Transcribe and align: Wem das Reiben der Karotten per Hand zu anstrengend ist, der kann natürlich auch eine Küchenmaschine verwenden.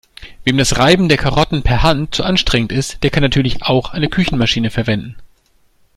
Wem 0.45 0.57
das 0.57 0.79
Reiben 0.79 1.09
der 1.09 1.19
Karotten 1.19 1.61
per 1.61 1.83
Hand 1.83 2.15
zu 2.15 2.23
anstrengend 2.23 2.71
ist, 2.71 3.03
der 3.03 3.11
kann 3.11 3.21
natürlich 3.21 3.61
auch 3.61 3.91
eine 3.93 4.09
Küchenmaschine 4.09 4.71
verwenden. 4.71 5.15